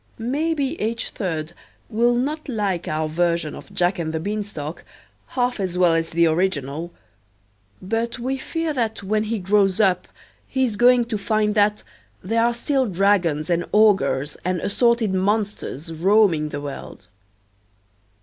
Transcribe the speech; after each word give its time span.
Maybe 0.17 0.81
H. 0.81 1.11
3d 1.13 1.53
will 1.87 2.15
not 2.15 2.49
like 2.49 2.87
our 2.87 3.07
version 3.07 3.53
of 3.55 3.71
"Jack 3.71 3.99
and 3.99 4.11
the 4.11 4.19
Beanstalk" 4.19 4.83
half 5.37 5.59
as 5.59 5.77
well 5.77 5.93
as 5.93 6.09
the 6.09 6.25
original. 6.25 6.91
But 7.83 8.17
we 8.17 8.39
fear 8.39 8.73
that 8.73 9.03
when 9.03 9.25
he 9.25 9.37
grows 9.37 9.79
up 9.79 10.07
he 10.47 10.65
is 10.65 10.75
going 10.75 11.05
to 11.05 11.19
find 11.19 11.53
that 11.53 11.83
there 12.23 12.43
are 12.43 12.55
still 12.55 12.87
dragons 12.87 13.47
and 13.47 13.63
ogres 13.71 14.37
and 14.43 14.59
assorted 14.61 15.13
monsters 15.13 15.93
roaming 15.93 16.49
the 16.49 16.61
world. 16.61 17.05